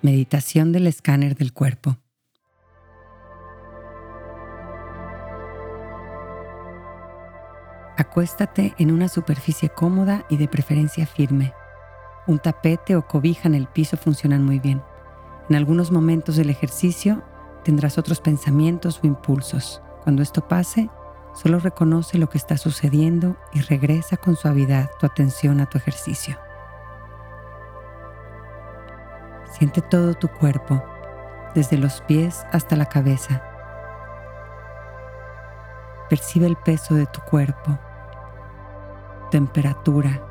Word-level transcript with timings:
Meditación 0.00 0.70
del 0.70 0.86
escáner 0.86 1.34
del 1.34 1.52
cuerpo. 1.52 1.98
Acuéstate 7.96 8.74
en 8.78 8.92
una 8.92 9.08
superficie 9.08 9.70
cómoda 9.70 10.24
y 10.30 10.36
de 10.36 10.46
preferencia 10.46 11.04
firme. 11.04 11.52
Un 12.28 12.38
tapete 12.38 12.94
o 12.94 13.08
cobija 13.08 13.48
en 13.48 13.56
el 13.56 13.66
piso 13.66 13.96
funcionan 13.96 14.44
muy 14.44 14.60
bien. 14.60 14.84
En 15.50 15.56
algunos 15.56 15.90
momentos 15.90 16.36
del 16.36 16.50
ejercicio 16.50 17.24
tendrás 17.64 17.98
otros 17.98 18.20
pensamientos 18.20 19.00
o 19.02 19.06
impulsos. 19.08 19.82
Cuando 20.04 20.22
esto 20.22 20.46
pase, 20.46 20.88
solo 21.34 21.58
reconoce 21.58 22.18
lo 22.18 22.28
que 22.28 22.38
está 22.38 22.56
sucediendo 22.56 23.36
y 23.52 23.62
regresa 23.62 24.16
con 24.16 24.36
suavidad 24.36 24.90
tu 25.00 25.06
atención 25.06 25.60
a 25.60 25.66
tu 25.66 25.76
ejercicio. 25.76 26.38
Siente 29.50 29.80
todo 29.80 30.14
tu 30.14 30.28
cuerpo, 30.28 30.82
desde 31.54 31.78
los 31.78 32.02
pies 32.02 32.46
hasta 32.52 32.76
la 32.76 32.86
cabeza. 32.86 33.42
Percibe 36.10 36.46
el 36.46 36.56
peso 36.56 36.94
de 36.94 37.06
tu 37.06 37.20
cuerpo, 37.22 37.78
temperatura. 39.30 40.22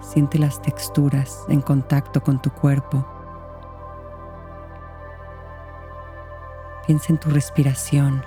Siente 0.00 0.38
las 0.38 0.62
texturas 0.62 1.44
en 1.48 1.60
contacto 1.60 2.22
con 2.22 2.40
tu 2.40 2.50
cuerpo. 2.50 3.06
Piensa 6.86 7.06
en 7.10 7.18
tu 7.18 7.30
respiración. 7.30 8.24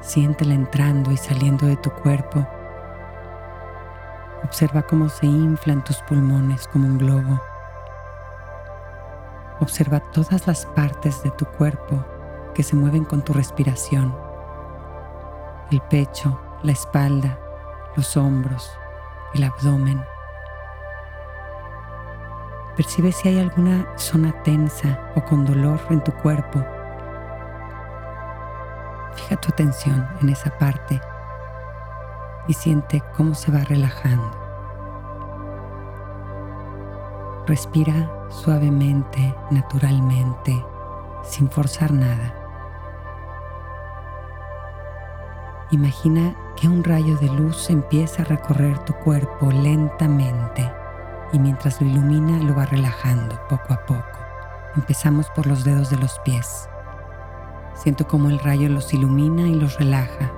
Siéntela 0.00 0.54
entrando 0.54 1.12
y 1.12 1.16
saliendo 1.16 1.66
de 1.66 1.76
tu 1.76 1.90
cuerpo 1.90 2.46
Observa 4.48 4.80
cómo 4.80 5.10
se 5.10 5.26
inflan 5.26 5.84
tus 5.84 5.98
pulmones 5.98 6.66
como 6.68 6.86
un 6.88 6.96
globo. 6.96 7.38
Observa 9.60 10.00
todas 10.00 10.46
las 10.46 10.64
partes 10.64 11.22
de 11.22 11.30
tu 11.32 11.44
cuerpo 11.44 12.02
que 12.54 12.62
se 12.62 12.74
mueven 12.74 13.04
con 13.04 13.20
tu 13.20 13.34
respiración. 13.34 14.16
El 15.70 15.82
pecho, 15.82 16.40
la 16.62 16.72
espalda, 16.72 17.38
los 17.94 18.16
hombros, 18.16 18.72
el 19.34 19.44
abdomen. 19.44 20.02
Percibe 22.74 23.12
si 23.12 23.28
hay 23.28 23.38
alguna 23.38 23.86
zona 23.98 24.32
tensa 24.44 24.98
o 25.14 25.22
con 25.26 25.44
dolor 25.44 25.78
en 25.90 26.02
tu 26.02 26.12
cuerpo. 26.12 26.64
Fija 29.14 29.36
tu 29.36 29.52
atención 29.52 30.08
en 30.22 30.30
esa 30.30 30.56
parte 30.56 30.98
y 32.48 32.54
siente 32.54 33.02
cómo 33.16 33.34
se 33.34 33.52
va 33.52 33.60
relajando. 33.60 34.32
Respira 37.46 38.10
suavemente, 38.30 39.34
naturalmente, 39.50 40.64
sin 41.22 41.48
forzar 41.50 41.92
nada. 41.92 42.34
Imagina 45.70 46.34
que 46.56 46.66
un 46.66 46.82
rayo 46.82 47.16
de 47.18 47.28
luz 47.28 47.70
empieza 47.70 48.22
a 48.22 48.24
recorrer 48.24 48.78
tu 48.80 48.94
cuerpo 48.94 49.52
lentamente 49.52 50.70
y 51.32 51.38
mientras 51.38 51.80
lo 51.80 51.86
ilumina 51.86 52.38
lo 52.42 52.54
va 52.54 52.64
relajando 52.64 53.38
poco 53.48 53.74
a 53.74 53.84
poco. 53.84 54.18
Empezamos 54.76 55.28
por 55.30 55.46
los 55.46 55.64
dedos 55.64 55.90
de 55.90 55.98
los 55.98 56.18
pies. 56.20 56.68
Siento 57.74 58.06
cómo 58.06 58.28
el 58.28 58.38
rayo 58.38 58.68
los 58.68 58.92
ilumina 58.94 59.42
y 59.42 59.54
los 59.54 59.78
relaja 59.78 60.32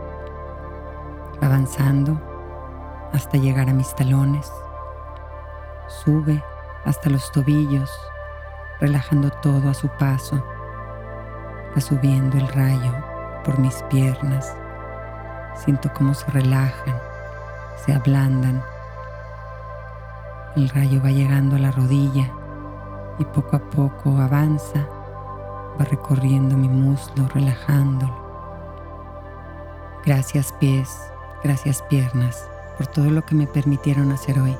avanzando 1.40 2.20
hasta 3.12 3.38
llegar 3.38 3.68
a 3.68 3.72
mis 3.72 3.94
talones. 3.94 4.50
Sube 5.88 6.42
hasta 6.84 7.10
los 7.10 7.30
tobillos, 7.32 7.90
relajando 8.80 9.30
todo 9.30 9.70
a 9.70 9.74
su 9.74 9.88
paso. 9.88 10.42
Va 11.76 11.80
subiendo 11.80 12.36
el 12.36 12.48
rayo 12.48 12.92
por 13.44 13.58
mis 13.58 13.82
piernas. 13.84 14.54
Siento 15.54 15.90
cómo 15.94 16.14
se 16.14 16.30
relajan, 16.30 16.98
se 17.84 17.92
ablandan. 17.92 18.62
El 20.56 20.68
rayo 20.68 21.00
va 21.02 21.10
llegando 21.10 21.56
a 21.56 21.60
la 21.60 21.70
rodilla 21.70 22.30
y 23.18 23.24
poco 23.24 23.56
a 23.56 23.60
poco 23.60 24.18
avanza, 24.18 24.86
va 25.80 25.84
recorriendo 25.84 26.56
mi 26.56 26.68
muslo, 26.68 27.28
relajándolo. 27.28 28.30
Gracias 30.04 30.52
pies 30.54 31.10
Gracias 31.42 31.80
piernas 31.88 32.46
por 32.76 32.86
todo 32.86 33.08
lo 33.08 33.24
que 33.24 33.34
me 33.34 33.46
permitieron 33.46 34.12
hacer 34.12 34.38
hoy. 34.38 34.54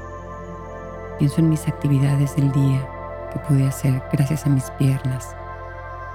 Pienso 1.18 1.40
en 1.40 1.50
mis 1.50 1.68
actividades 1.68 2.36
del 2.36 2.50
día 2.52 2.88
que 3.30 3.38
pude 3.40 3.68
hacer 3.68 4.02
gracias 4.10 4.46
a 4.46 4.48
mis 4.48 4.70
piernas 4.72 5.36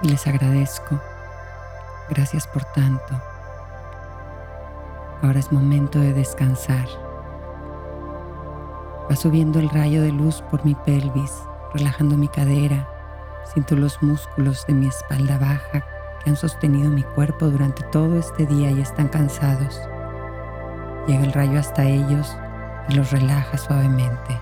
y 0.01 0.09
les 0.09 0.25
agradezco. 0.25 0.99
Gracias 2.09 2.47
por 2.47 2.63
tanto. 2.63 3.21
Ahora 5.21 5.39
es 5.39 5.51
momento 5.51 5.99
de 5.99 6.13
descansar. 6.13 6.87
Va 9.09 9.15
subiendo 9.15 9.59
el 9.59 9.69
rayo 9.69 10.01
de 10.01 10.11
luz 10.11 10.41
por 10.49 10.65
mi 10.65 10.73
pelvis, 10.73 11.43
relajando 11.75 12.17
mi 12.17 12.27
cadera. 12.27 12.89
Siento 13.53 13.75
los 13.75 14.01
músculos 14.01 14.65
de 14.65 14.73
mi 14.73 14.87
espalda 14.87 15.37
baja 15.37 15.85
que 16.23 16.31
han 16.31 16.35
sostenido 16.35 16.89
mi 16.89 17.03
cuerpo 17.03 17.49
durante 17.49 17.83
todo 17.91 18.17
este 18.17 18.47
día 18.47 18.71
y 18.71 18.81
están 18.81 19.09
cansados. 19.09 19.79
Llega 21.07 21.23
el 21.23 21.33
rayo 21.33 21.59
hasta 21.59 21.83
ellos 21.83 22.35
y 22.89 22.95
los 22.95 23.11
relaja 23.11 23.57
suavemente. 23.57 24.39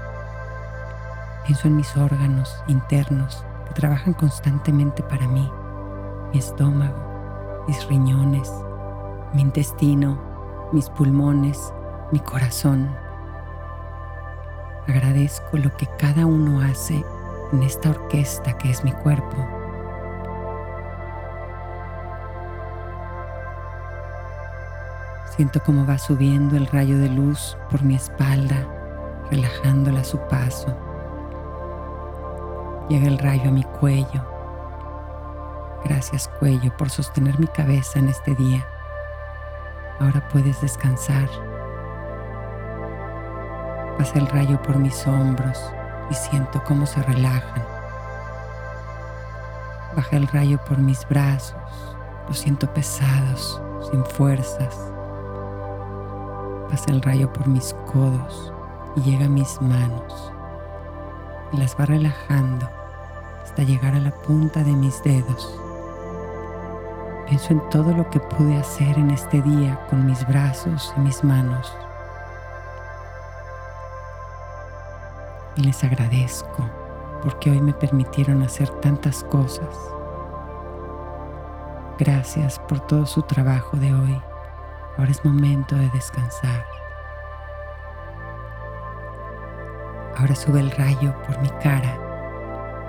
Pienso 1.46 1.68
en 1.68 1.76
mis 1.76 1.96
órganos 1.98 2.64
internos 2.68 3.46
que 3.68 3.74
trabajan 3.74 4.14
constantemente 4.14 5.04
para 5.04 5.28
mí, 5.28 5.52
mi 6.32 6.40
estómago, 6.40 7.64
mis 7.68 7.86
riñones, 7.88 8.50
mi 9.34 9.42
intestino, 9.42 10.18
mis 10.72 10.90
pulmones, 10.90 11.74
mi 12.12 12.20
corazón. 12.20 12.96
Agradezco 14.88 15.58
lo 15.58 15.76
que 15.76 15.88
cada 15.98 16.26
uno 16.26 16.62
hace 16.62 17.04
en 17.52 17.64
esta 17.64 17.90
orquesta 17.90 18.58
que 18.58 18.70
es 18.70 18.84
mi 18.84 18.92
cuerpo 18.92 19.63
Siento 25.36 25.64
cómo 25.64 25.84
va 25.84 25.98
subiendo 25.98 26.56
el 26.58 26.68
rayo 26.68 27.00
de 27.00 27.10
luz 27.10 27.58
por 27.72 27.82
mi 27.82 27.96
espalda, 27.96 28.68
relajándola 29.32 30.02
a 30.02 30.04
su 30.04 30.20
paso. 30.30 30.78
Llega 32.88 33.08
el 33.08 33.18
rayo 33.18 33.50
a 33.50 33.52
mi 33.52 33.64
cuello. 33.64 34.24
Gracias 35.86 36.30
cuello 36.38 36.72
por 36.78 36.92
sostener 36.92 37.40
mi 37.40 37.48
cabeza 37.48 37.98
en 37.98 38.10
este 38.10 38.36
día. 38.36 38.64
Ahora 40.00 40.24
puedes 40.30 40.62
descansar. 40.62 41.28
Pasa 43.98 44.20
el 44.20 44.28
rayo 44.28 44.62
por 44.62 44.78
mis 44.78 45.08
hombros 45.08 45.60
y 46.12 46.14
siento 46.14 46.64
cómo 46.64 46.86
se 46.86 47.02
relajan. 47.02 47.64
Baja 49.96 50.16
el 50.16 50.28
rayo 50.28 50.64
por 50.64 50.78
mis 50.78 51.08
brazos. 51.10 51.56
Los 52.28 52.38
siento 52.38 52.72
pesados, 52.72 53.60
sin 53.90 54.06
fuerzas 54.06 54.93
el 56.88 57.02
rayo 57.02 57.32
por 57.32 57.48
mis 57.48 57.76
codos 57.92 58.52
y 58.96 59.02
llega 59.02 59.26
a 59.26 59.30
mis 59.30 59.62
manos 59.62 60.32
y 61.52 61.58
las 61.58 61.80
va 61.80 61.86
relajando 61.86 62.68
hasta 63.44 63.62
llegar 63.62 63.94
a 63.94 64.00
la 64.00 64.12
punta 64.12 64.64
de 64.64 64.74
mis 64.74 65.02
dedos. 65.04 65.60
Pienso 67.28 67.54
en 67.54 67.70
todo 67.70 67.94
lo 67.94 68.10
que 68.10 68.20
pude 68.20 68.58
hacer 68.58 68.98
en 68.98 69.12
este 69.12 69.42
día 69.44 69.80
con 69.90 70.06
mis 70.06 70.28
brazos 70.28 70.94
y 70.98 71.02
mis 71.02 71.24
manos. 71.24 71.72
Y 75.56 75.62
les 75.62 75.84
agradezco 75.84 76.68
porque 77.22 77.52
hoy 77.52 77.62
me 77.62 77.74
permitieron 77.74 78.42
hacer 78.42 78.70
tantas 78.82 79.24
cosas. 79.26 79.78
Gracias 82.00 82.58
por 82.58 82.80
todo 82.80 83.06
su 83.06 83.22
trabajo 83.22 83.78
de 83.78 83.94
hoy. 83.94 84.33
Ahora 84.98 85.12
es 85.12 85.26
momento 85.26 85.76
de 85.76 85.90
descansar. 85.90 86.66
Ahora 90.18 90.36
sube 90.36 90.60
el 90.60 90.70
rayo 90.72 91.16
por 91.26 91.40
mi 91.42 91.50
cara 91.62 91.98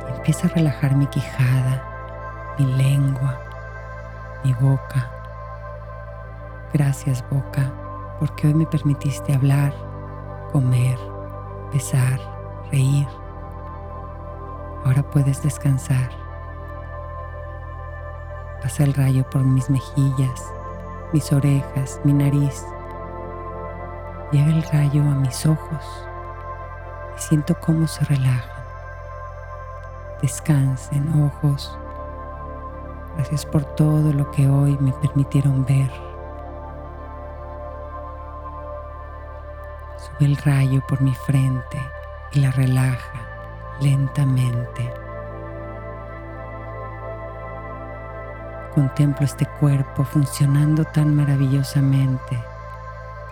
y 0.08 0.16
empieza 0.16 0.46
a 0.46 0.50
relajar 0.50 0.94
mi 0.94 1.06
quijada, 1.06 1.82
mi 2.58 2.66
lengua, 2.66 3.38
mi 4.44 4.52
boca. 4.54 5.10
Gracias 6.74 7.24
boca, 7.30 7.72
porque 8.18 8.48
hoy 8.48 8.54
me 8.54 8.66
permitiste 8.66 9.34
hablar, 9.34 9.72
comer, 10.52 10.98
besar, 11.72 12.20
reír. 12.70 13.08
Ahora 14.84 15.02
puedes 15.02 15.42
descansar. 15.42 16.10
Pasa 18.60 18.84
el 18.84 18.92
rayo 18.92 19.28
por 19.30 19.42
mis 19.44 19.70
mejillas, 19.70 20.53
mis 21.14 21.32
orejas, 21.32 22.00
mi 22.02 22.12
nariz. 22.12 22.66
Llega 24.32 24.50
el 24.50 24.64
rayo 24.64 25.00
a 25.02 25.14
mis 25.14 25.46
ojos 25.46 25.84
y 27.16 27.20
siento 27.20 27.55
cómo 27.61 27.87
se 27.87 28.05
relajan. 28.05 28.64
Descansen 30.20 31.22
ojos. 31.22 31.78
Gracias 33.14 33.46
por 33.46 33.64
todo 33.76 34.12
lo 34.12 34.28
que 34.32 34.49
hoy 34.49 34.76
me 34.81 34.90
permitieron 34.94 35.64
ver. 35.64 35.93
Sube 39.96 40.26
el 40.26 40.37
rayo 40.38 40.82
por 40.88 41.00
mi 41.00 41.14
frente 41.14 41.78
y 42.32 42.40
la 42.40 42.50
relaja 42.50 43.20
lentamente. 43.81 45.03
Contemplo 48.75 49.25
este 49.25 49.47
cuerpo 49.61 50.03
funcionando 50.03 50.85
tan 50.85 51.15
maravillosamente, 51.15 52.43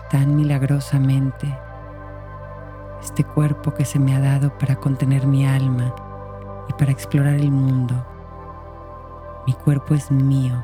tan 0.09 0.37
milagrosamente. 0.37 1.53
Este 3.01 3.25
cuerpo 3.25 3.73
que 3.73 3.83
se 3.83 3.99
me 3.99 4.15
ha 4.15 4.21
dado 4.21 4.57
para 4.57 4.77
contener 4.77 5.27
mi 5.27 5.45
alma 5.45 5.93
y 6.69 6.73
para 6.73 6.93
explorar 6.93 7.33
el 7.33 7.51
mundo. 7.51 7.93
Mi 9.45 9.51
cuerpo 9.51 9.95
es 9.95 10.09
mío 10.11 10.63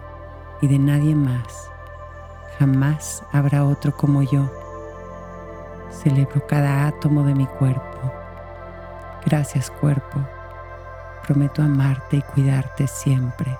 y 0.61 0.67
de 0.67 0.79
nadie 0.79 1.13
más. 1.13 1.69
Jamás 2.57 3.21
habrá 3.33 3.65
otro 3.65 3.93
como 3.97 4.21
yo. 4.23 4.49
Celebro 5.91 6.47
cada 6.47 6.87
átomo 6.87 7.23
de 7.23 7.35
mi 7.35 7.47
cuerpo. 7.47 8.13
Gracias 9.25 9.69
cuerpo. 9.69 10.21
Prometo 11.27 11.61
amarte 11.61 12.15
y 12.15 12.21
cuidarte 12.21 12.87
siempre. 12.87 13.57